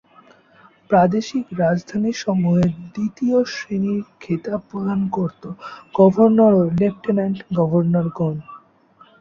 প্রাদেশিক 0.89 1.45
রাজধানী 1.61 2.11
সমূহে 2.21 2.65
দ্বিতীয় 2.93 3.37
শ্রেণির 3.53 4.03
খেতাব 4.21 4.61
প্রদান 4.69 4.99
করতো 5.17 5.47
গভর্নর 5.95 6.53
ও 6.59 6.63
লেফটেন্যান্ট 6.79 7.37
গভর্নরগণ। 7.57 8.35